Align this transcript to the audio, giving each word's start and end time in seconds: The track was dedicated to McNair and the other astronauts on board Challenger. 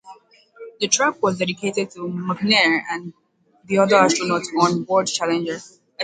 The 0.79 0.87
track 0.87 1.21
was 1.21 1.37
dedicated 1.37 1.91
to 1.91 1.99
McNair 1.99 2.81
and 2.89 3.13
the 3.65 3.77
other 3.77 3.97
astronauts 3.97 4.47
on 4.59 4.81
board 4.83 5.05
Challenger. 5.05 5.59